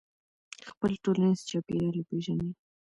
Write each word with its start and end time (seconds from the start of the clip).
خپل 0.69 0.91
ټولنیز 1.03 1.39
چاپېریال 1.49 1.95
وپېژنئ. 1.97 2.49